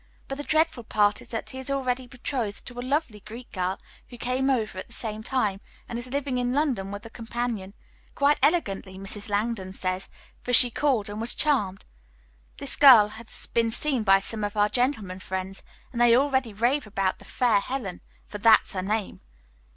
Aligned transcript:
But 0.27 0.39
the 0.39 0.43
dreadful 0.43 0.83
part 0.83 1.21
is 1.21 1.27
that 1.27 1.51
he 1.51 1.59
is 1.59 1.69
already 1.69 2.07
betrothed 2.07 2.65
to 2.65 2.79
a 2.79 2.81
lovely 2.81 3.19
Greek 3.19 3.51
girl, 3.51 3.77
who 4.09 4.17
came 4.17 4.49
over 4.49 4.79
at 4.79 4.87
the 4.87 4.93
same 4.95 5.21
time, 5.21 5.61
and 5.87 5.99
is 5.99 6.07
living 6.11 6.39
in 6.39 6.53
London 6.53 6.89
with 6.89 7.05
a 7.05 7.09
companion; 7.11 7.75
quite 8.15 8.39
elegantly, 8.41 8.95
Mrs. 8.97 9.29
Langdon 9.29 9.73
says, 9.73 10.09
for 10.41 10.53
she 10.53 10.71
called 10.71 11.07
and 11.07 11.21
was 11.21 11.35
charmed. 11.35 11.85
This 12.57 12.75
girl 12.75 13.09
has 13.09 13.45
been 13.45 13.69
seen 13.69 14.01
by 14.01 14.17
some 14.17 14.43
of 14.43 14.57
our 14.57 14.69
gentlemen 14.69 15.19
friends, 15.19 15.61
and 15.91 16.01
they 16.01 16.17
already 16.17 16.51
rave 16.51 16.87
about 16.87 17.19
the 17.19 17.25
'fair 17.25 17.59
Helene,' 17.61 18.01
for 18.25 18.39
that's 18.39 18.73
her 18.73 18.81
name." 18.81 19.21